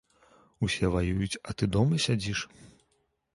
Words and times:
Усе 0.67 0.89
ваююць, 0.95 1.41
а 1.51 1.55
ты 1.59 1.69
дома 1.75 2.01
сядзіш? 2.07 2.39